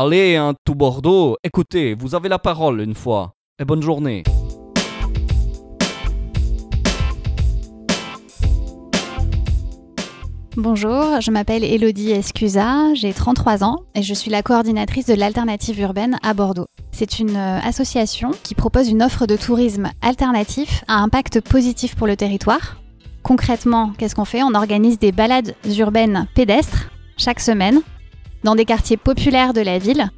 Allez, 0.00 0.36
hein, 0.36 0.54
tout 0.64 0.76
Bordeaux, 0.76 1.38
écoutez, 1.42 1.94
vous 1.94 2.14
avez 2.14 2.28
la 2.28 2.38
parole 2.38 2.80
une 2.80 2.94
fois. 2.94 3.32
Et 3.60 3.64
bonne 3.64 3.82
journée. 3.82 4.22
Bonjour, 10.56 11.20
je 11.20 11.32
m'appelle 11.32 11.64
Elodie 11.64 12.12
Escusa, 12.12 12.94
j'ai 12.94 13.12
33 13.12 13.64
ans 13.64 13.78
et 13.96 14.02
je 14.02 14.14
suis 14.14 14.30
la 14.30 14.44
coordinatrice 14.44 15.06
de 15.06 15.14
l'alternative 15.14 15.80
urbaine 15.80 16.20
à 16.22 16.32
Bordeaux. 16.32 16.68
C'est 16.92 17.18
une 17.18 17.34
euh, 17.34 17.58
association 17.58 18.30
qui 18.44 18.54
propose 18.54 18.88
une 18.90 19.02
offre 19.02 19.26
de 19.26 19.34
tourisme 19.34 19.90
alternatif 20.00 20.84
à 20.86 21.00
impact 21.00 21.40
positif 21.40 21.96
pour 21.96 22.06
le 22.06 22.14
territoire. 22.14 22.76
Concrètement, 23.24 23.92
qu'est-ce 23.98 24.14
qu'on 24.14 24.24
fait? 24.24 24.44
On 24.44 24.54
organise 24.54 25.00
des 25.00 25.10
balades 25.10 25.56
urbaines 25.76 26.28
pédestres 26.36 26.88
chaque 27.16 27.40
semaine 27.40 27.80
dans 28.44 28.54
des 28.54 28.64
quartiers 28.64 28.96
populaires 28.96 29.52
de 29.52 29.60
la 29.60 29.78
ville 29.78 30.10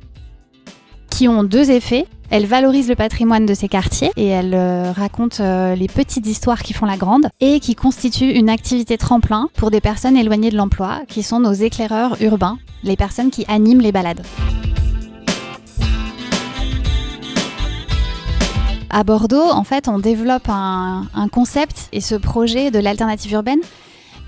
qui 1.11 1.29
ont 1.29 1.45
deux 1.45 1.71
effets. 1.71 2.07
Elle 2.31 2.47
valorise 2.47 2.89
le 2.89 2.95
patrimoine 2.95 3.45
de 3.45 3.55
ces 3.55 3.69
quartiers 3.69 4.11
et 4.17 4.27
elle 4.27 4.55
euh, 4.55 4.93
raconte 4.93 5.41
euh, 5.41 5.75
les 5.75 5.89
petites 5.89 6.27
histoires 6.27 6.63
qui 6.63 6.73
font 6.73 6.87
la 6.87 6.97
grande 6.97 7.29
et 7.41 7.59
qui 7.59 7.75
constituent 7.75 8.31
une 8.31 8.49
activité 8.49 8.97
tremplin 8.97 9.49
pour 9.57 9.71
des 9.73 9.81
personnes 9.81 10.17
éloignées 10.17 10.51
de 10.51 10.57
l'emploi 10.57 11.01
qui 11.09 11.23
sont 11.25 11.41
nos 11.41 11.53
éclaireurs 11.53 12.17
urbains, 12.23 12.59
les 12.85 12.97
personnes 12.97 13.31
qui 13.31 13.45
animent 13.49 13.81
les 13.81 13.91
balades. 13.93 14.23
À 18.91 19.05
Bordeaux, 19.05 19.51
en 19.51 19.65
fait, 19.65 19.89
on 19.89 19.99
développe 19.99 20.49
un, 20.49 21.07
un 21.15 21.29
concept 21.29 21.89
et 21.93 22.01
ce 22.01 22.15
projet 22.15 22.71
de 22.71 22.79
l'alternative 22.79 23.33
urbaine 23.33 23.61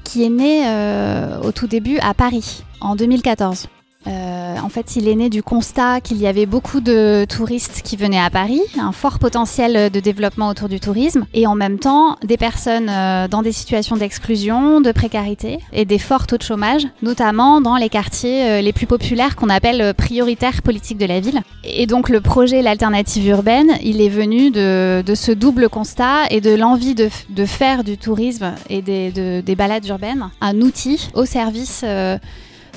qui 0.05 0.25
est 0.25 0.31
né 0.31 0.65
euh, 0.67 1.41
au 1.41 1.53
tout 1.53 1.67
début 1.67 1.99
à 1.99 2.15
Paris 2.15 2.65
en 2.81 2.97
2014. 2.97 3.67
Euh, 4.07 4.57
en 4.63 4.69
fait, 4.69 4.97
il 4.97 5.09
est 5.09 5.15
né 5.15 5.29
du 5.29 5.43
constat 5.43 6.01
qu'il 6.01 6.19
y 6.19 6.27
avait 6.27 6.47
beaucoup 6.47 6.81
de 6.81 7.25
touristes 7.29 7.83
qui 7.85 7.97
venaient 7.97 8.19
à 8.19 8.31
Paris, 8.31 8.61
un 8.79 8.93
fort 8.93 9.19
potentiel 9.19 9.91
de 9.91 10.01
développement 10.01 10.49
autour 10.49 10.69
du 10.69 10.81
tourisme, 10.81 11.25
et 11.35 11.47
en 11.47 11.55
même 11.55 11.79
temps 11.79 12.17
des 12.25 12.37
personnes 12.37 12.89
euh, 12.89 13.29
dans 13.29 13.43
des 13.43 13.53
situations 13.53 13.97
d'exclusion, 13.97 14.81
de 14.81 14.93
précarité 14.93 15.59
et 15.73 15.85
des 15.85 15.99
forts 15.99 16.27
taux 16.27 16.39
de 16.39 16.43
chômage, 16.43 16.87
notamment 17.03 17.61
dans 17.61 17.77
les 17.77 17.89
quartiers 17.89 18.45
euh, 18.45 18.61
les 18.61 18.73
plus 18.73 18.87
populaires 18.87 19.37
qu'on 19.37 19.49
appelle 19.49 19.95
prioritaires 19.95 20.63
politiques 20.63 20.99
de 20.99 21.07
la 21.07 21.21
ville. 21.21 21.41
Et 21.65 21.87
donc 21.87 22.09
le 22.09 22.21
projet 22.21 22.63
L'Alternative 22.63 23.27
urbaine, 23.29 23.73
il 23.83 24.01
est 24.01 24.09
venu 24.09 24.51
de, 24.51 25.03
ce 25.15 25.33
double 25.33 25.69
constat 25.69 26.27
et 26.31 26.41
de 26.41 26.55
l'envie 26.55 26.95
de, 26.95 27.09
faire 27.45 27.85
du 27.85 27.99
tourisme 27.99 28.55
et 28.71 28.83
des, 28.83 29.11
de, 29.11 29.41
des 29.41 29.57
balades 29.57 29.87
urbaines 29.87 30.31
un 30.41 30.61
outil 30.61 31.11
au 31.15 31.25
service 31.25 31.85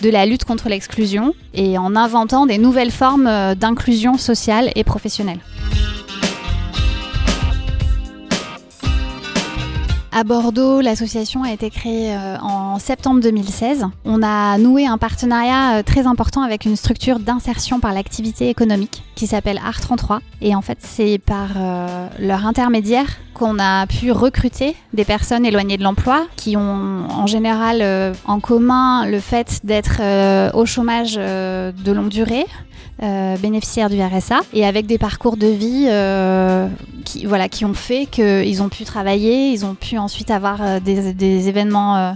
de 0.02 0.10
la 0.10 0.26
lutte 0.26 0.46
contre 0.46 0.70
l'exclusion 0.70 1.34
et 1.54 1.78
en 1.78 1.96
inventant 1.96 2.46
des 2.46 2.58
nouvelles 2.58 2.92
formes 2.92 3.28
euh, 3.28 3.56
d'inclusion 3.56 4.18
sociale 4.18 4.72
et 4.76 4.84
professionnelle. 4.84 5.40
À 10.12 10.24
Bordeaux, 10.24 10.80
l'association 10.80 11.44
a 11.44 11.52
été 11.52 11.70
créée 11.70 12.16
euh, 12.16 12.38
en 12.40 12.80
septembre 12.80 13.20
2016. 13.20 13.86
On 14.06 14.24
a 14.24 14.58
noué 14.58 14.86
un 14.86 14.98
partenariat 14.98 15.80
euh, 15.80 15.84
très 15.84 16.08
important 16.08 16.42
avec 16.42 16.64
une 16.64 16.78
structure 16.78 17.20
d'insertion 17.20 17.82
par 17.82 17.92
l'activité 17.92 18.50
économique 18.50 19.04
qui 19.16 19.28
s'appelle 19.28 19.59
Art33. 19.59 20.20
Et 20.42 20.56
en 20.56 20.62
fait, 20.62 20.78
c'est 20.82 21.18
par 21.18 21.50
leur 22.20 22.46
intermédiaire 22.46 23.18
qu'on 23.36 23.59
a 23.59 23.86
pu 23.86 24.11
recruter 24.11 24.75
des 24.94 25.05
personnes 25.05 25.45
éloignées 25.45 25.78
de 25.78 25.83
l'emploi 25.83 26.25
qui 26.36 26.58
ont 26.58 27.08
en 27.09 27.28
général 27.28 28.16
en 28.25 28.39
commun 28.39 29.05
le 29.05 29.19
fait 29.19 29.59
d'être 29.64 30.02
au 30.55 30.66
chômage 30.66 31.16
de 31.16 31.91
longue 31.91 32.09
durée, 32.09 32.45
euh, 33.03 33.36
bénéficiaires 33.38 33.89
du 33.89 34.02
RSA 34.02 34.39
et 34.53 34.66
avec 34.66 34.86
des 34.86 34.97
parcours 34.97 35.36
de 35.36 35.47
vie 35.47 35.88
euh, 35.89 36.69
qui, 37.03 37.25
voilà, 37.25 37.50
qui 37.50 37.66
ont 37.66 37.73
fait 37.73 38.06
qu'ils 38.06 38.63
ont 38.63 38.69
pu 38.69 38.86
travailler, 38.86 39.50
ils 39.50 39.66
ont 39.66 39.75
pu 39.75 39.97
ensuite 39.97 40.31
avoir 40.31 40.61
euh, 40.61 40.79
des, 40.79 41.50
événements 41.50 42.16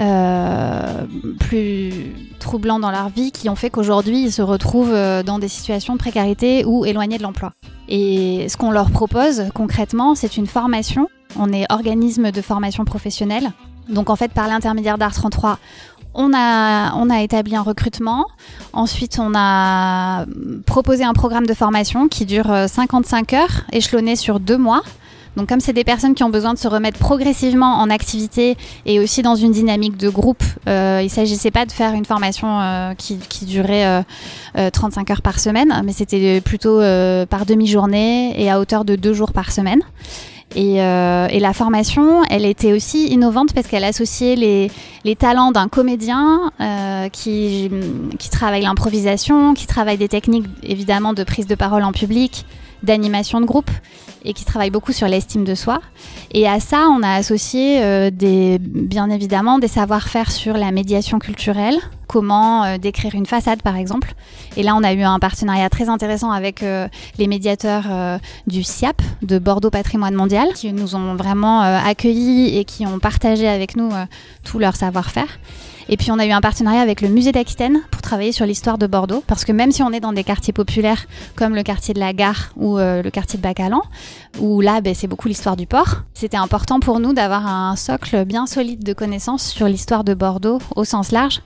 euh, 0.00 1.06
plus 1.38 1.92
troublants 2.40 2.80
dans 2.80 2.90
leur 2.90 3.10
vie 3.10 3.30
qui 3.30 3.48
ont 3.48 3.54
fait 3.54 3.70
qu'aujourd'hui 3.70 4.24
ils 4.24 4.32
se 4.32 4.42
retrouvent 4.42 4.96
dans 5.24 5.38
des 5.38 5.48
situations 5.48 5.92
de 5.92 5.98
précarité 5.98 6.64
ou 6.64 6.84
éloignés 6.84 7.18
de 7.18 7.22
l'emploi. 7.22 7.52
Et 7.94 8.48
ce 8.48 8.56
qu'on 8.56 8.70
leur 8.70 8.90
propose 8.90 9.44
concrètement, 9.54 10.14
c'est 10.14 10.38
une 10.38 10.46
formation. 10.46 11.08
On 11.38 11.52
est 11.52 11.70
organisme 11.70 12.30
de 12.30 12.40
formation 12.40 12.86
professionnelle. 12.86 13.52
Donc 13.90 14.08
en 14.08 14.16
fait, 14.16 14.32
par 14.32 14.48
l'intermédiaire 14.48 14.96
d'Art 14.96 15.12
33, 15.12 15.58
on 16.14 16.32
a, 16.34 16.94
on 16.94 17.10
a 17.10 17.20
établi 17.20 17.54
un 17.54 17.60
recrutement. 17.60 18.28
Ensuite, 18.72 19.18
on 19.18 19.34
a 19.34 20.24
proposé 20.64 21.04
un 21.04 21.12
programme 21.12 21.46
de 21.46 21.52
formation 21.52 22.08
qui 22.08 22.24
dure 22.24 22.50
55 22.66 23.30
euh, 23.32 23.36
heures, 23.36 23.64
échelonné 23.72 24.16
sur 24.16 24.40
deux 24.40 24.58
mois. 24.58 24.82
Donc 25.36 25.48
comme 25.48 25.60
c'est 25.60 25.72
des 25.72 25.84
personnes 25.84 26.14
qui 26.14 26.24
ont 26.24 26.30
besoin 26.30 26.52
de 26.52 26.58
se 26.58 26.68
remettre 26.68 26.98
progressivement 26.98 27.78
en 27.78 27.88
activité 27.88 28.56
et 28.84 29.00
aussi 29.00 29.22
dans 29.22 29.34
une 29.34 29.52
dynamique 29.52 29.96
de 29.96 30.08
groupe, 30.10 30.42
euh, 30.68 30.98
il 31.00 31.06
ne 31.06 31.10
s'agissait 31.10 31.50
pas 31.50 31.64
de 31.64 31.72
faire 31.72 31.94
une 31.94 32.04
formation 32.04 32.60
euh, 32.60 32.94
qui, 32.94 33.16
qui, 33.16 33.46
durait 33.46 34.04
euh, 34.56 34.70
35 34.70 35.08
euh, 35.08 35.12
heures 35.12 35.22
par 35.22 35.40
semaine, 35.40 35.82
mais 35.84 35.92
c'était 35.92 36.40
plutôt 36.40 36.80
par 37.30 37.46
demi-journée 37.46 38.40
et 38.40 38.50
à 38.50 38.60
hauteur 38.60 38.84
de 38.84 38.94
deux 38.96 39.14
jours 39.14 39.32
par 39.32 39.52
semaine. 39.52 39.80
Et, 40.54 40.76
la 40.76 41.52
formation, 41.54 42.22
elle 42.28 42.44
était 42.44 42.74
aussi 42.74 43.06
innovante 43.06 43.54
parce 43.54 43.66
qu'elle 43.68 43.84
associait 43.84 44.36
les, 44.36 44.70
les 45.04 45.16
talents 45.16 45.50
d'un 45.50 45.68
comédien 45.68 46.50
qui, 47.10 47.70
qui 48.18 48.30
travaille 48.30 48.62
l'improvisation, 48.62 49.54
qui 49.54 49.66
travaille 49.66 49.96
des 49.96 50.08
techniques 50.08 50.46
évidemment 50.62 51.14
de 51.14 51.24
prise 51.24 51.46
de 51.46 51.54
parole 51.54 51.84
en 51.84 51.92
public, 51.92 52.44
d'animation 52.82 53.40
de 53.40 53.46
groupe 53.46 53.70
et 54.24 54.32
qui 54.32 54.44
travaille 54.44 54.70
beaucoup 54.70 54.92
sur 54.92 55.08
l'estime 55.08 55.44
de 55.44 55.54
soi. 55.54 55.80
Et 56.34 56.48
à 56.48 56.60
ça, 56.60 56.88
on 56.88 57.02
a 57.02 57.12
associé 57.12 57.82
euh, 57.82 58.10
bien 58.10 59.10
évidemment 59.10 59.58
des 59.58 59.68
savoir-faire 59.68 60.32
sur 60.32 60.54
la 60.54 60.72
médiation 60.72 61.18
culturelle, 61.18 61.76
comment 62.06 62.64
euh, 62.64 62.78
décrire 62.78 63.14
une 63.14 63.26
façade 63.26 63.60
par 63.60 63.76
exemple. 63.76 64.14
Et 64.56 64.62
là, 64.62 64.74
on 64.74 64.82
a 64.82 64.94
eu 64.94 65.02
un 65.02 65.18
partenariat 65.18 65.68
très 65.68 65.90
intéressant 65.90 66.30
avec 66.30 66.62
euh, 66.62 66.88
les 67.18 67.26
médiateurs 67.26 67.84
du 68.46 68.62
SIAP, 68.62 69.02
de 69.20 69.38
Bordeaux 69.38 69.70
Patrimoine 69.70 70.14
Mondial, 70.14 70.54
qui 70.54 70.72
nous 70.72 70.96
ont 70.96 71.14
vraiment 71.16 71.60
accueillis 71.60 72.58
et 72.58 72.64
qui 72.64 72.86
ont 72.86 72.98
partagé 72.98 73.46
avec 73.46 73.76
nous 73.76 73.90
tout 74.44 74.58
leur 74.58 74.76
savoir-faire. 74.76 75.38
Et 75.88 75.96
puis 75.96 76.10
on 76.12 76.18
a 76.18 76.24
eu 76.24 76.30
un 76.30 76.40
partenariat 76.40 76.80
avec 76.80 77.00
le 77.00 77.08
musée 77.08 77.32
d'Aquitaine 77.32 77.80
pour 77.90 78.02
travailler 78.02 78.30
sur 78.30 78.46
l'histoire 78.46 78.78
de 78.78 78.86
Bordeaux, 78.86 79.22
parce 79.26 79.44
que 79.44 79.52
même 79.52 79.72
si 79.72 79.82
on 79.82 79.90
est 79.90 80.00
dans 80.00 80.12
des 80.12 80.22
quartiers 80.22 80.52
populaires 80.52 81.06
comme 81.34 81.54
le 81.54 81.62
quartier 81.62 81.92
de 81.92 81.98
la 81.98 82.12
Gare 82.12 82.52
ou 82.56 82.76
le 82.78 83.08
quartier 83.10 83.36
de 83.36 83.42
Bacalan, 83.42 83.82
où 84.38 84.60
là 84.60 84.80
ben, 84.80 84.94
c'est 84.94 85.08
beaucoup 85.08 85.28
l'histoire 85.28 85.56
du 85.56 85.66
port, 85.66 86.02
c'était 86.22 86.36
important 86.36 86.78
pour 86.78 87.00
nous 87.00 87.12
d'avoir 87.12 87.48
un 87.48 87.74
socle 87.74 88.24
bien 88.24 88.46
solide 88.46 88.84
de 88.84 88.92
connaissances 88.92 89.44
sur 89.44 89.66
l'histoire 89.66 90.04
de 90.04 90.14
Bordeaux 90.14 90.60
au 90.76 90.84
sens 90.84 91.10
large, 91.10 91.42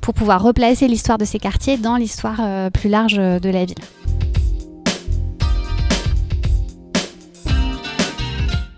pour 0.00 0.14
pouvoir 0.14 0.40
replacer 0.40 0.86
l'histoire 0.86 1.18
de 1.18 1.24
ces 1.24 1.40
quartiers 1.40 1.76
dans 1.76 1.96
l'histoire 1.96 2.36
euh, 2.38 2.70
plus 2.70 2.88
large 2.88 3.14
de 3.14 3.50
la 3.50 3.64
ville. 3.64 3.74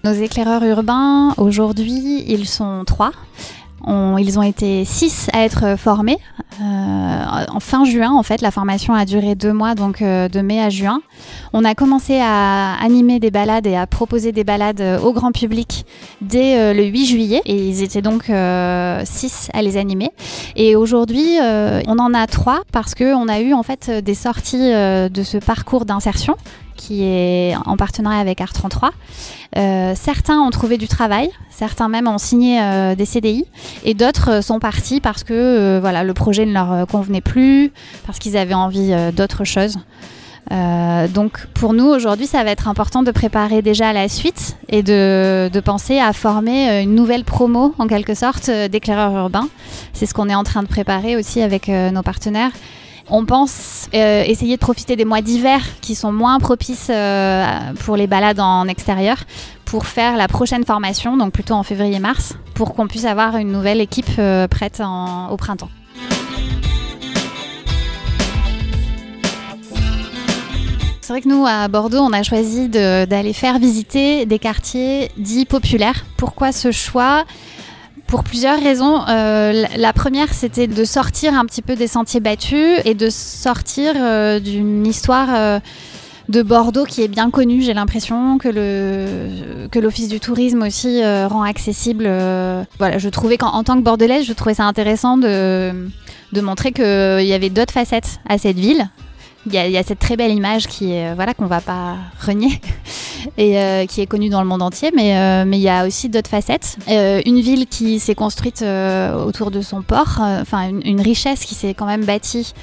Nos 0.02 0.14
éclaireurs 0.14 0.64
urbains, 0.64 1.34
aujourd'hui, 1.36 2.24
ils 2.26 2.48
sont 2.48 2.84
trois. 2.86 3.12
On, 3.86 4.18
ils 4.18 4.38
ont 4.38 4.42
été 4.42 4.84
six 4.84 5.28
à 5.32 5.44
être 5.44 5.78
formés. 5.78 6.18
Euh, 6.60 7.44
en 7.52 7.60
fin 7.60 7.84
juin, 7.84 8.12
en 8.12 8.22
fait, 8.22 8.40
la 8.40 8.50
formation 8.50 8.94
a 8.94 9.04
duré 9.04 9.34
deux 9.34 9.52
mois, 9.52 9.74
donc 9.74 10.02
euh, 10.02 10.28
de 10.28 10.40
mai 10.40 10.60
à 10.60 10.70
juin. 10.70 11.00
On 11.52 11.64
a 11.64 11.74
commencé 11.74 12.18
à 12.20 12.74
animer 12.82 13.20
des 13.20 13.30
balades 13.30 13.66
et 13.66 13.76
à 13.76 13.86
proposer 13.86 14.32
des 14.32 14.44
balades 14.44 14.80
euh, 14.80 14.98
au 14.98 15.12
grand 15.12 15.32
public 15.32 15.86
dès 16.20 16.58
euh, 16.58 16.74
le 16.74 16.84
8 16.84 17.06
juillet. 17.06 17.42
Et 17.44 17.56
ils 17.56 17.82
étaient 17.82 18.02
donc 18.02 18.28
euh, 18.28 19.02
six 19.04 19.50
à 19.52 19.62
les 19.62 19.76
animer. 19.76 20.10
Et 20.56 20.76
aujourd'hui, 20.76 21.38
on 21.40 21.98
en 21.98 22.14
a 22.14 22.26
trois 22.26 22.62
parce 22.72 22.94
qu'on 22.94 23.28
a 23.28 23.40
eu 23.40 23.54
en 23.54 23.62
fait 23.62 23.90
des 23.90 24.14
sorties 24.14 24.70
de 24.70 25.22
ce 25.22 25.38
parcours 25.38 25.84
d'insertion 25.84 26.36
qui 26.76 27.04
est 27.04 27.54
en 27.66 27.76
partenariat 27.76 28.20
avec 28.20 28.40
Art33. 28.40 28.90
Euh, 29.56 29.92
certains 29.94 30.40
ont 30.40 30.50
trouvé 30.50 30.78
du 30.78 30.88
travail, 30.88 31.30
certains 31.50 31.88
même 31.88 32.08
ont 32.08 32.18
signé 32.18 32.60
euh, 32.60 32.94
des 32.94 33.04
CDI, 33.04 33.46
et 33.84 33.94
d'autres 33.94 34.42
sont 34.42 34.58
partis 34.58 35.00
parce 35.00 35.22
que 35.22 35.32
euh, 35.32 35.78
voilà, 35.80 36.02
le 36.02 36.14
projet 36.14 36.44
ne 36.44 36.52
leur 36.52 36.86
convenait 36.88 37.20
plus, 37.20 37.72
parce 38.06 38.18
qu'ils 38.18 38.36
avaient 38.36 38.54
envie 38.54 38.92
d'autre 39.12 39.44
chose. 39.44 39.78
donc 40.50 41.46
pour 41.54 41.72
nous 41.72 41.86
aujourd'hui, 41.86 42.26
ça 42.26 42.42
va 42.44 42.50
être 42.50 42.68
important 42.68 43.02
de 43.02 43.10
préparer 43.10 43.62
déjà 43.62 43.92
la 43.92 44.08
suite 44.08 44.56
et 44.68 44.82
de, 44.82 45.48
de 45.52 45.60
penser 45.60 45.98
à 45.98 46.12
former 46.12 46.82
une 46.82 46.94
nouvelle 46.94 47.24
promo 47.24 47.74
en 47.78 47.86
quelque 47.86 48.14
sorte 48.14 48.50
d'éclaireurs 48.50 49.16
urbains. 49.16 49.48
C'est 49.92 50.06
ce 50.06 50.14
qu'on 50.14 50.28
est 50.28 50.34
en 50.34 50.44
train 50.44 50.62
de 50.62 50.68
préparer 50.68 51.16
aussi 51.16 51.40
avec 51.40 51.68
nos 51.68 52.02
partenaires. 52.02 52.52
On 53.10 53.26
pense 53.26 53.88
euh, 53.94 54.22
essayer 54.24 54.56
de 54.56 54.60
profiter 54.60 54.96
des 54.96 55.04
mois 55.04 55.20
d'hiver 55.20 55.60
qui 55.80 55.94
sont 55.94 56.12
moins 56.12 56.38
propices 56.38 56.88
euh, 56.90 57.44
pour 57.84 57.96
les 57.96 58.06
balades 58.06 58.40
en 58.40 58.66
extérieur 58.66 59.18
pour 59.64 59.86
faire 59.86 60.16
la 60.16 60.28
prochaine 60.28 60.64
formation, 60.64 61.16
donc 61.16 61.32
plutôt 61.32 61.54
en 61.54 61.62
février-mars, 61.62 62.34
pour 62.54 62.74
qu'on 62.74 62.86
puisse 62.86 63.04
avoir 63.04 63.36
une 63.36 63.50
nouvelle 63.50 63.80
équipe 63.80 64.10
euh, 64.18 64.46
prête 64.46 64.80
au 65.30 65.36
printemps. 65.36 65.70
vrai 71.14 71.20
que 71.20 71.28
nous, 71.28 71.46
à 71.46 71.68
Bordeaux, 71.68 72.00
on 72.00 72.12
a 72.12 72.24
choisi 72.24 72.68
d'aller 72.68 73.32
faire 73.32 73.60
visiter 73.60 74.26
des 74.26 74.40
quartiers 74.40 75.12
dits 75.16 75.44
populaires. 75.44 76.04
Pourquoi 76.16 76.50
ce 76.50 76.72
choix? 76.72 77.24
Pour 78.14 78.22
plusieurs 78.22 78.62
raisons. 78.62 79.00
Euh, 79.08 79.64
la 79.76 79.92
première, 79.92 80.32
c'était 80.32 80.68
de 80.68 80.84
sortir 80.84 81.34
un 81.34 81.44
petit 81.46 81.62
peu 81.62 81.74
des 81.74 81.88
sentiers 81.88 82.20
battus 82.20 82.78
et 82.84 82.94
de 82.94 83.10
sortir 83.10 83.94
euh, 83.96 84.38
d'une 84.38 84.86
histoire 84.86 85.30
euh, 85.32 85.58
de 86.28 86.42
Bordeaux 86.42 86.84
qui 86.84 87.02
est 87.02 87.08
bien 87.08 87.30
connue. 87.30 87.60
J'ai 87.60 87.74
l'impression 87.74 88.38
que 88.38 89.80
l'office 89.80 90.06
du 90.06 90.20
tourisme 90.20 90.62
aussi 90.62 91.02
rend 91.04 91.42
accessible. 91.42 92.04
voilà, 92.78 92.98
je 92.98 93.08
trouvais 93.08 93.36
qu'en 93.36 93.64
tant 93.64 93.76
que 93.76 93.82
bordelaise, 93.82 94.24
je 94.24 94.32
trouvais 94.32 94.54
ça 94.54 94.64
intéressant 94.64 95.18
de 95.18 95.72
de 96.32 96.40
montrer 96.40 96.70
qu'il 96.70 97.26
y 97.26 97.32
avait 97.32 97.50
d'autres 97.50 97.72
facettes 97.72 98.20
à 98.28 98.38
cette 98.38 98.58
ville 98.58 98.88
il 99.46 99.52
y, 99.52 99.76
a 99.76 99.82
cette 99.82 99.98
très 99.98 100.16
belle 100.16 100.32
image 100.32 100.66
qui 100.66 100.94
voilà 101.14 101.34
qu'on 101.34 101.46
va 101.46 101.60
pas 101.60 101.96
renier 102.24 102.60
et 103.36 103.58
euh, 103.58 103.86
qui 103.86 104.00
est 104.00 104.06
connue 104.06 104.28
dans 104.28 104.42
le 104.42 104.48
monde 104.48 104.62
entier 104.62 104.90
mais 104.94 105.16
euh, 105.16 105.44
mais 105.46 105.58
il 105.58 105.62
y 105.62 105.68
a 105.68 105.86
aussi 105.86 106.08
d'autres 106.08 106.30
facettes. 106.30 106.76
Une 106.88 107.40
ville 107.40 107.66
qui 107.66 107.98
s'est 107.98 108.14
construite 108.14 108.62
autour 108.62 109.50
de 109.50 109.60
son 109.60 109.82
port 109.82 110.18
enfin 110.20 110.68
une, 110.68 111.00
richesse 111.00 111.44
qui 111.44 111.54
s'est 111.54 111.74
quand 111.74 111.86
même 111.86 112.04
bâtie 112.04 112.54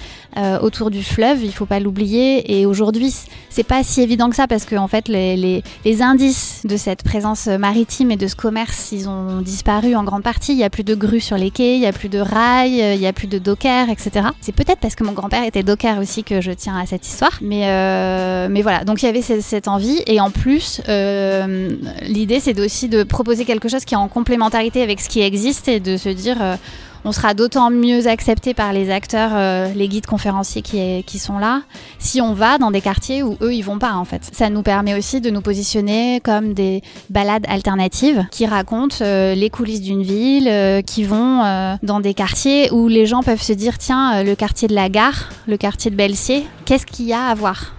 autour 0.62 0.92
du 0.92 1.04
fleuve 1.04 1.44
il 1.44 1.52
faut 1.52 1.66
pas 1.66 1.80
l'oublier 1.80 2.60
et 2.60 2.66
aujourd'hui 2.66 3.14
c'est 3.50 3.64
pas 3.64 3.84
si 3.84 4.02
évident 4.02 4.30
que 4.30 4.36
ça 4.36 4.48
parce 4.48 4.66
que 4.66 4.76
en 4.76 4.88
fait 4.88 5.08
les, 5.08 5.64
indices 6.02 6.62
de 6.64 6.78
cette 6.78 7.04
présence 7.04 7.48
maritime 7.48 8.12
et 8.12 8.18
de 8.18 8.28
ce 8.28 8.36
commerce 8.36 8.92
ils 8.92 9.10
ont 9.10 9.42
disparu 9.42 9.96
en 9.96 10.04
grande 10.04 10.24
partie 10.24 10.54
il 10.54 10.58
y 10.58 10.64
a 10.64 10.70
plus 10.70 10.84
de 10.84 10.96
grues 10.96 11.20
sur 11.20 11.38
les 11.38 11.52
quais 11.52 11.76
il 11.76 11.82
y 11.82 11.86
a 11.86 11.92
plus 11.94 12.10
de 12.10 12.20
rails 12.20 12.96
il 12.96 13.02
y 13.02 13.08
a 13.08 13.14
plus 13.14 13.28
de 13.28 13.38
dockers 13.38 13.90
etc 13.90 14.30
c'est 14.40 14.56
peut-être 14.56 14.80
parce 14.80 14.96
que 14.96 15.04
mon 15.04 15.12
grand-père 15.12 15.44
était 15.44 15.64
docker 15.64 15.98
aussi 16.00 16.24
que 16.24 16.42
je 16.42 16.52
tiens 16.52 16.78
à 16.78 16.86
cette 16.86 17.08
histoire. 17.08 17.38
Mais, 17.42 17.68
euh, 17.68 18.48
voilà, 18.62 18.84
donc 18.84 19.02
il 19.02 19.06
y 19.06 19.10
avait 19.10 19.22
cette, 19.22 19.68
envie. 19.68 20.02
Et 20.08 20.20
en 20.20 20.32
plus, 20.32 20.82
euh, 20.90 21.70
l'idée, 22.02 22.40
c'est 22.40 22.60
aussi 22.60 22.90
de 22.90 23.04
proposer 23.04 23.46
quelque 23.46 23.70
chose 23.70 23.86
qui 23.86 23.94
est 23.94 23.98
en 23.98 24.08
complémentarité 24.08 24.82
avec 24.82 25.00
ce 25.00 25.10
qui 25.10 25.22
existe 25.22 25.68
et 25.68 25.80
de 25.80 25.98
se 25.98 26.10
dire 26.10 26.38
euh, 26.42 26.56
on 27.06 27.12
sera 27.12 27.34
d'autant 27.34 27.70
mieux 27.70 28.08
accepté 28.08 28.54
par 28.54 28.74
les 28.74 28.92
acteurs, 28.92 29.32
euh, 29.34 29.74
les 29.74 29.88
guides 29.88 30.06
conférenciers 30.06 30.62
qui, 30.62 31.20
sont 31.20 31.40
là, 31.40 31.62
si 32.00 32.22
on 32.22 32.34
va 32.34 32.58
dans 32.58 32.72
des 32.72 32.82
quartiers 32.82 33.24
où 33.24 33.38
eux 33.42 33.54
ils 33.54 33.62
vont 33.62 33.80
pas 33.80 33.94
en 33.94 34.06
fait. 34.06 34.30
Ça 34.34 34.50
nous 34.50 34.64
permet 34.64 34.98
aussi 34.98 35.22
de 35.22 35.30
nous 35.30 35.42
positionner 35.42 36.20
comme 36.22 36.54
des 36.54 36.82
balades 37.10 37.46
alternatives 37.48 38.26
qui 38.32 38.46
racontent 38.46 38.98
euh, 39.02 39.36
les 39.36 39.50
coulisses 39.50 39.82
d'une 39.82 40.04
ville, 40.04 40.48
euh, 40.48 40.82
qui 40.82 41.04
vont 41.04 41.22
dans 41.84 42.00
des 42.00 42.14
quartiers 42.14 42.72
où 42.72 42.88
les 42.88 43.06
gens 43.06 43.24
peuvent 43.24 43.42
se 43.42 43.54
dire 43.54 43.78
tiens 43.78 44.24
le 44.24 44.36
quartier 44.36 44.68
de 44.68 44.76
la 44.76 44.90
gare, 44.90 45.30
le 45.48 45.58
quartier 45.58 45.92
de 45.92 45.96
Belsier, 45.96 46.46
qu'est-ce 46.66 46.86
qu'il 46.86 47.06
y 47.06 47.14
a 47.14 47.26
à 47.26 47.36
voir? 47.36 47.74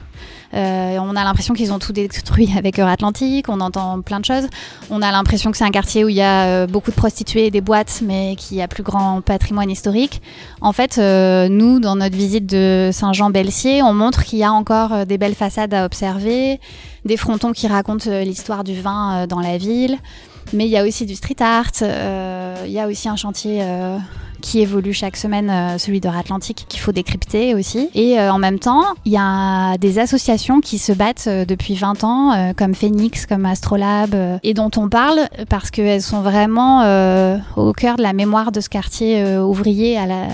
Euh, 0.55 0.99
on 1.01 1.17
a 1.17 1.25
l'impression 1.25 1.55
qu'ils 1.55 1.73
ont 1.73 1.79
tout 1.79 1.93
détruit 1.93 2.51
avec 2.57 2.79
Euratlantique, 2.79 3.49
on 3.49 3.61
entend 3.61 4.01
plein 4.03 4.21
de 4.21 4.25
choses. 4.25 4.47
On 4.91 5.01
a 5.03 5.11
l'impression 5.11 5.51
que 5.51 5.57
c'est 5.57 5.65
un 5.65 5.71
quartier 5.71 6.05
où 6.05 6.09
il 6.09 6.17
y 6.17 6.23
a 6.23 6.45
euh, 6.45 6.67
beaucoup 6.67 6.91
de 6.91 6.97
prostituées 6.97 7.47
et 7.47 7.51
des 7.51 7.61
boîtes, 7.61 8.01
mais 8.05 8.37
qui 8.37 8.61
a 8.61 8.69
plus 8.69 8.83
grand 8.83 9.21
patrimoine 9.23 9.71
historique. 9.71 10.21
En 10.61 10.73
fait, 10.73 10.99
euh, 10.99 11.49
nous, 11.49 11.81
dans 11.81 11.97
notre 11.97 12.17
visite 12.17 12.47
de 12.47 12.91
Saint-Jean-Belsier, 12.93 13.83
on 13.83 13.95
montre 13.95 14.25
qu'il 14.25 14.39
y 14.39 14.45
a 14.45 14.53
encore 14.53 15.07
des 15.07 15.19
belles 15.19 15.35
façades 15.35 15.73
à 15.73 15.85
observer, 15.85 16.61
des 17.05 17.17
frontons 17.17 17.53
qui 17.53 17.67
racontent 17.67 18.11
l'histoire 18.23 18.65
du 18.65 18.81
vin 18.81 19.27
dans 19.27 19.41
la 19.41 19.59
ville. 19.59 19.99
Mais 20.53 20.67
il 20.67 20.71
y 20.71 20.77
a 20.77 20.85
aussi 20.85 21.07
du 21.07 21.15
street 21.15 21.37
art, 21.41 21.71
il 21.81 22.71
y 22.71 22.79
a 22.79 22.89
aussi 22.89 23.09
un 23.09 23.17
chantier 23.17 23.63
qui 24.43 24.61
évolue 24.61 24.93
chaque 24.93 25.17
semaine, 25.17 25.49
euh, 25.49 25.79
celui 25.79 26.01
de 26.01 26.09
Atlantique, 26.09 26.67
qu'il 26.69 26.81
faut 26.81 26.93
décrypter 26.93 27.55
aussi. 27.55 27.89
Et 27.95 28.21
euh, 28.21 28.31
en 28.31 28.39
même 28.39 28.59
temps, 28.59 28.85
il 29.07 29.13
y 29.13 29.17
a 29.19 29.79
des 29.79 29.99
associations 29.99 30.61
qui 30.61 30.77
se 30.77 30.93
battent 30.93 31.25
euh, 31.29 31.47
depuis 31.47 31.75
20 31.75 32.05
ans, 32.05 32.53
comme 32.57 32.75
Phoenix, 32.75 33.25
comme 33.25 33.47
Astrolab, 33.47 34.15
et 34.43 34.53
dont 34.53 34.71
on 34.77 34.89
parle 34.89 35.21
parce 35.49 35.71
qu'elles 35.71 36.03
sont 36.03 36.21
vraiment 36.21 36.81
au 37.57 37.73
cœur 37.73 37.97
de 37.97 38.03
la 38.03 38.13
mémoire 38.13 38.51
de 38.51 38.61
ce 38.61 38.69
quartier 38.69 39.25
ouvrier 39.39 39.97
à 39.97 40.07
la 40.07 40.27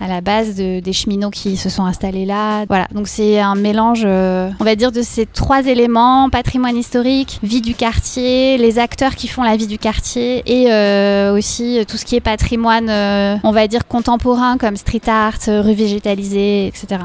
à 0.00 0.08
la 0.08 0.20
base 0.20 0.56
de, 0.56 0.80
des 0.80 0.92
cheminots 0.92 1.30
qui 1.30 1.56
se 1.56 1.68
sont 1.68 1.84
installés 1.84 2.24
là. 2.24 2.64
Voilà, 2.66 2.88
donc 2.92 3.06
c'est 3.06 3.38
un 3.38 3.54
mélange, 3.54 4.02
euh, 4.04 4.50
on 4.58 4.64
va 4.64 4.74
dire, 4.74 4.92
de 4.92 5.02
ces 5.02 5.26
trois 5.26 5.66
éléments 5.66 6.30
patrimoine 6.30 6.76
historique, 6.76 7.38
vie 7.42 7.60
du 7.60 7.74
quartier, 7.74 8.56
les 8.56 8.78
acteurs 8.78 9.14
qui 9.14 9.28
font 9.28 9.42
la 9.42 9.56
vie 9.56 9.66
du 9.66 9.78
quartier 9.78 10.42
et 10.46 10.72
euh, 10.72 11.36
aussi 11.36 11.84
tout 11.86 11.96
ce 11.96 12.04
qui 12.04 12.16
est 12.16 12.20
patrimoine, 12.20 12.88
euh, 12.88 13.36
on 13.44 13.52
va 13.52 13.66
dire 13.66 13.86
contemporain 13.86 14.56
comme 14.56 14.76
street 14.76 15.02
art, 15.06 15.38
rue 15.46 15.74
végétalisée, 15.74 16.66
etc. 16.66 17.02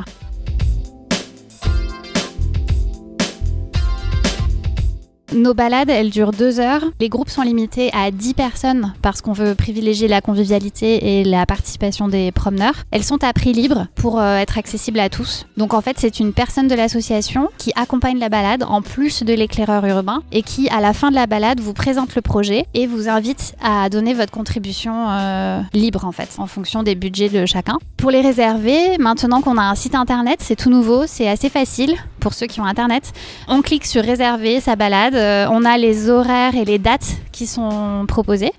Nos 5.35 5.53
balades, 5.53 5.89
elles 5.89 6.11
durent 6.11 6.31
deux 6.31 6.61
heures. 6.61 6.81
Les 7.01 7.09
groupes 7.09 7.29
sont 7.29 7.41
limités 7.41 7.91
à 7.93 8.09
10 8.09 8.35
personnes 8.35 8.93
parce 9.01 9.21
qu'on 9.21 9.33
veut 9.33 9.53
privilégier 9.53 10.07
la 10.07 10.21
convivialité 10.21 11.19
et 11.19 11.23
la 11.25 11.45
participation 11.45 12.07
des 12.07 12.31
promeneurs. 12.31 12.75
Elles 12.91 13.03
sont 13.03 13.21
à 13.21 13.33
prix 13.33 13.51
libre 13.51 13.87
pour 13.95 14.17
euh, 14.17 14.37
être 14.37 14.57
accessibles 14.57 14.99
à 14.99 15.09
tous. 15.09 15.45
Donc 15.57 15.73
en 15.73 15.81
fait, 15.81 15.97
c'est 15.99 16.21
une 16.21 16.31
personne 16.31 16.69
de 16.69 16.75
l'association 16.75 17.49
qui 17.57 17.73
accompagne 17.75 18.17
la 18.17 18.29
balade 18.29 18.63
en 18.63 18.81
plus 18.81 19.23
de 19.23 19.33
l'éclaireur 19.33 19.85
urbain 19.85 20.23
et 20.31 20.41
qui, 20.41 20.69
à 20.69 20.79
la 20.79 20.93
fin 20.93 21.09
de 21.09 21.15
la 21.15 21.27
balade, 21.27 21.59
vous 21.59 21.73
présente 21.73 22.15
le 22.15 22.21
projet 22.21 22.65
et 22.73 22.87
vous 22.87 23.09
invite 23.09 23.55
à 23.61 23.89
donner 23.89 24.13
votre 24.13 24.31
contribution 24.31 25.09
euh, 25.09 25.59
libre 25.73 26.05
en 26.05 26.13
fait, 26.13 26.29
en 26.37 26.47
fonction 26.47 26.81
des 26.81 26.95
budgets 26.95 27.27
de 27.27 27.45
chacun. 27.45 27.77
Pour 27.97 28.09
les 28.09 28.21
réserver, 28.21 28.97
maintenant 28.99 29.41
qu'on 29.41 29.57
a 29.57 29.63
un 29.63 29.75
site 29.75 29.95
internet, 29.95 30.37
c'est 30.39 30.55
tout 30.55 30.69
nouveau, 30.69 31.03
c'est 31.07 31.27
assez 31.27 31.49
facile 31.49 31.97
pour 32.25 32.33
ceux 32.33 32.47
qui 32.47 32.59
ont 32.59 32.65
internet. 32.65 33.13
On 33.47 33.61
clique 33.61 33.85
sur 33.85 34.03
réserver 34.03 34.59
sa 34.59 34.75
balade 34.75 35.13
euh, 35.13 35.47
on 35.51 35.63
a 35.63 35.77
les 35.77 36.09
horaires 36.09 36.55
et 36.55 36.65
les 36.65 36.79
dates 36.79 37.17
qui 37.31 37.45
sont 37.45 38.05
proposées. 38.07 38.51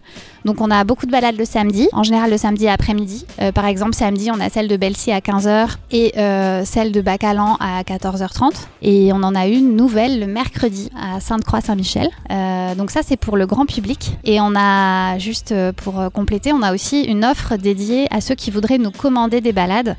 Donc 0.45 0.61
on 0.61 0.71
a 0.71 0.85
beaucoup 0.85 1.07
de 1.07 1.11
balades 1.11 1.37
le 1.37 1.45
samedi, 1.45 1.89
en 1.93 2.05
général 2.05 2.31
le 2.31 2.37
samedi 2.37 2.69
après-midi. 2.69 3.27
Euh, 3.41 3.51
par 3.51 3.67
exemple, 3.67 3.95
samedi, 3.95 4.31
on 4.33 4.39
a 4.39 4.49
celle 4.51 4.69
de 4.69 4.77
Belcy 4.77 5.11
à 5.11 5.19
15h 5.19 5.71
et 5.91 6.17
euh, 6.17 6.65
celle 6.65 6.93
de 6.93 7.01
Bacalan 7.01 7.57
à 7.59 7.83
14h30. 7.83 8.53
Et 8.83 9.13
on 9.13 9.25
en 9.25 9.35
a 9.35 9.49
une 9.49 9.75
nouvelle 9.75 10.21
le 10.21 10.27
mercredi 10.27 10.91
à 10.97 11.19
Sainte-Croix-Saint-Michel. 11.19 12.09
donc 12.77 12.93
ça, 12.93 13.01
c'est 13.03 13.17
pour 13.17 13.37
le 13.37 13.47
grand 13.47 13.67
public. 13.67 14.17
Et 14.23 14.41
on 14.41 14.55
a, 14.55 15.19
juste 15.19 15.53
pour 15.79 15.95
compléter, 16.13 16.53
on 16.53 16.63
a 16.63 16.73
aussi 16.73 17.03
une 17.03 17.25
offre 17.25 17.57
dédiée 17.57 18.07
à 18.13 18.21
ceux 18.21 18.37
qui 18.37 18.53
voudraient 18.53 18.79
nous 18.79 18.93
commander 18.93 19.41
des 19.41 19.53
balades. 19.53 19.97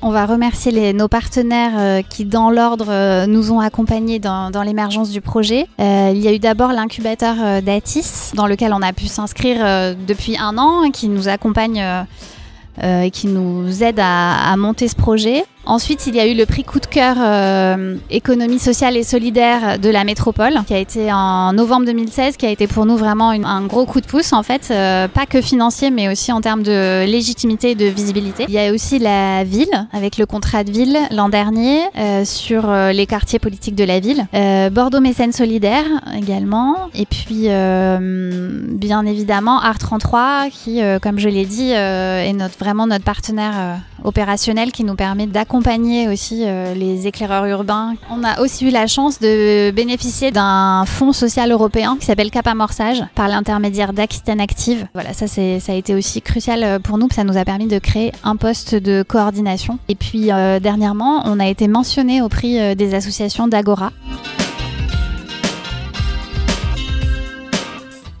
On 0.00 0.10
va 0.10 0.26
remercier 0.26 0.92
nos 0.92 1.08
partenaires 1.08 1.72
euh, 1.76 2.02
qui, 2.08 2.24
dans 2.24 2.50
l'ordre, 2.50 2.86
euh, 2.88 3.26
nous 3.26 3.50
ont 3.50 3.58
accompagnés 3.58 4.20
dans, 4.20 4.62
l'émergence 4.64 5.10
du 5.10 5.20
projet. 5.20 5.66
Euh, 5.80 6.12
il 6.14 6.20
y 6.20 6.28
a 6.28 6.32
eu 6.32 6.38
d'abord 6.38 6.70
l'incubateur 6.70 7.62
d'Atis, 7.62 8.32
dans 8.34 8.46
lequel 8.46 8.72
on 8.72 8.82
a 8.82 8.92
pu 8.92 9.06
s'inscrire 9.06 9.58
depuis 9.96 10.36
un 10.38 10.56
an, 10.56 10.90
qui 10.92 11.08
nous 11.08 11.28
accompagne 11.28 11.84
et 12.82 13.10
qui 13.10 13.26
nous 13.26 13.82
aide 13.82 13.98
à, 14.00 14.56
monter 14.56 14.86
ce 14.86 14.94
projet. 14.94 15.44
Ensuite, 15.66 16.06
il 16.06 16.14
y 16.14 16.20
a 16.20 16.26
eu 16.26 16.34
le 16.34 16.46
prix 16.46 16.64
coup 16.64 16.80
de 16.80 16.86
cœur 16.86 17.16
euh, 17.18 17.96
économie 18.10 18.58
sociale 18.58 18.96
et 18.96 19.02
solidaire 19.02 19.78
de 19.78 19.90
la 19.90 20.04
métropole, 20.04 20.54
qui 20.66 20.72
a 20.72 20.78
été 20.78 21.12
en 21.12 21.52
novembre 21.52 21.84
2016, 21.84 22.36
qui 22.38 22.46
a 22.46 22.50
été 22.50 22.66
pour 22.66 22.86
nous 22.86 22.96
vraiment 22.96 23.30
un 23.30 23.66
gros 23.66 23.84
coup 23.84 24.00
de 24.00 24.06
pouce, 24.06 24.32
en 24.32 24.42
fait, 24.42 24.68
euh, 24.70 25.08
pas 25.08 25.26
que 25.26 25.42
financier, 25.42 25.90
mais 25.90 26.08
aussi 26.08 26.32
en 26.32 26.40
termes 26.40 26.62
de 26.62 27.04
légitimité 27.04 27.72
et 27.72 27.74
de 27.74 27.84
visibilité. 27.84 28.46
Il 28.48 28.54
y 28.54 28.58
a 28.58 28.72
aussi 28.72 28.98
la 28.98 29.44
ville, 29.44 29.88
avec 29.92 30.16
le 30.16 30.24
contrat 30.24 30.64
de 30.64 30.70
ville 30.70 30.98
l'an 31.10 31.28
dernier, 31.28 31.80
euh, 31.98 32.24
sur 32.24 32.72
les 32.72 33.06
quartiers 33.06 33.38
politiques 33.38 33.74
de 33.74 33.84
la 33.84 34.00
ville. 34.00 34.26
Bordeaux 34.72 35.00
Mécène 35.00 35.32
Solidaire 35.32 35.84
également. 36.16 36.88
Et 36.94 37.04
puis, 37.04 37.48
bien 37.48 39.06
évidemment, 39.06 39.60
Art 39.60 39.78
33, 39.78 40.46
qui, 40.50 40.80
comme 41.02 41.18
je 41.18 41.28
l'ai 41.28 41.44
dit, 41.44 41.72
est 41.72 42.58
vraiment 42.58 42.86
notre 42.86 43.04
partenaire 43.04 43.78
opérationnel 44.04 44.72
qui 44.72 44.84
nous 44.84 44.94
permet 44.94 45.26
d'accompagner 45.26 46.08
aussi 46.08 46.44
euh, 46.44 46.74
les 46.74 47.06
éclaireurs 47.06 47.46
urbains. 47.46 47.94
On 48.10 48.24
a 48.24 48.40
aussi 48.40 48.66
eu 48.66 48.70
la 48.70 48.86
chance 48.86 49.18
de 49.20 49.70
bénéficier 49.70 50.30
d'un 50.30 50.84
fonds 50.86 51.12
social 51.12 51.50
européen 51.50 51.96
qui 51.98 52.06
s'appelle 52.06 52.30
Cap 52.30 52.46
Amorçage 52.46 53.02
par 53.14 53.28
l'intermédiaire 53.28 53.92
d'Aquitaine 53.92 54.40
Active. 54.40 54.86
Voilà, 54.94 55.12
ça, 55.12 55.26
ça 55.26 55.40
a 55.40 55.74
été 55.74 55.94
aussi 55.94 56.22
crucial 56.22 56.62
euh, 56.62 56.78
pour 56.78 56.98
nous, 56.98 57.08
ça 57.10 57.24
nous 57.24 57.36
a 57.36 57.44
permis 57.44 57.66
de 57.66 57.78
créer 57.78 58.12
un 58.24 58.36
poste 58.36 58.74
de 58.74 59.02
coordination. 59.02 59.78
Et 59.88 59.94
puis 59.94 60.30
euh, 60.32 60.60
dernièrement, 60.60 61.22
on 61.24 61.40
a 61.40 61.46
été 61.46 61.68
mentionné 61.68 62.22
au 62.22 62.28
prix 62.28 62.76
des 62.76 62.94
associations 62.94 63.48
d'Agora. 63.48 63.90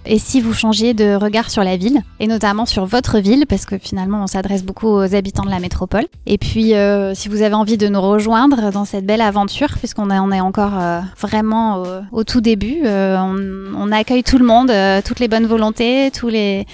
Et 0.08 0.18
si 0.18 0.40
vous 0.40 0.54
changiez 0.54 0.94
de 0.94 1.14
regard 1.14 1.50
sur 1.50 1.62
la 1.62 1.76
ville, 1.76 2.02
et 2.18 2.26
notamment 2.26 2.64
sur 2.64 2.86
votre 2.86 3.18
ville, 3.18 3.44
parce 3.46 3.66
que 3.66 3.76
finalement 3.76 4.22
on 4.22 4.26
s'adresse 4.26 4.64
beaucoup 4.64 4.88
aux 4.88 5.14
habitants 5.14 5.44
de 5.44 5.50
la 5.50 5.60
métropole. 5.60 6.06
Et 6.26 6.38
puis 6.38 6.74
euh, 6.74 7.14
si 7.14 7.28
vous 7.28 7.42
avez 7.42 7.54
envie 7.54 7.76
de 7.76 7.88
nous 7.88 8.00
rejoindre 8.00 8.72
dans 8.72 8.86
cette 8.86 9.04
belle 9.04 9.20
aventure, 9.20 9.76
puisqu'on 9.78 10.10
est, 10.10 10.40
encore 10.40 10.78
euh, 10.78 11.00
vraiment 11.20 11.82
au, 11.82 11.86
au, 12.20 12.24
tout 12.24 12.40
début, 12.40 12.80
euh, 12.84 13.18
on, 13.76 13.92
accueille 13.92 14.22
tout 14.22 14.38
le 14.38 14.44
monde, 14.44 14.70
euh, 14.70 15.00
toutes 15.04 15.20
les 15.20 15.28
bonnes 15.28 15.46
volontés, 15.46 16.10
toutes 16.10 16.32
les 16.32 16.64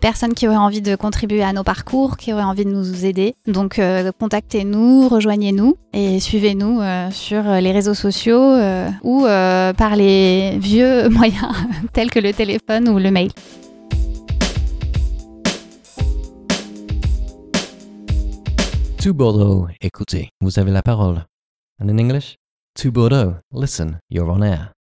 personnes 0.00 0.34
qui 0.34 0.48
auraient 0.48 0.56
envie 0.56 0.82
de 0.82 0.96
contribuer 0.96 1.42
à 1.42 1.52
nos 1.52 1.64
parcours, 1.64 2.16
qui 2.16 2.32
auraient 2.32 2.42
envie 2.42 2.64
de 2.64 2.70
nous 2.70 3.04
aider. 3.04 3.34
Donc 3.46 3.78
euh, 3.78 4.10
contactez-nous, 4.18 5.08
rejoignez-nous 5.08 5.76
et 5.92 6.18
suivez-nous 6.20 6.80
sur 7.10 7.42
les 7.42 7.72
réseaux 7.72 7.94
sociaux 7.94 8.56
ou 9.02 9.24
par 9.24 9.96
les 9.96 10.58
vieux 10.58 11.08
moyens 11.10 11.52
tels 11.92 12.10
que 12.10 12.18
le 12.18 12.32
téléphone 12.72 12.88
ou 12.88 12.98
le 12.98 13.10
mail. 13.10 13.30
To 19.02 19.12
Bordeaux, 19.12 19.68
écoutez, 19.80 20.30
vous 20.40 20.58
avez 20.58 20.70
la 20.70 20.82
parole. 20.82 21.24
And 21.80 21.88
in 21.88 21.98
English, 21.98 22.36
to 22.76 22.92
Bordeaux, 22.92 23.34
listen, 23.52 23.98
you're 24.10 24.30
on 24.30 24.42
air. 24.42 24.72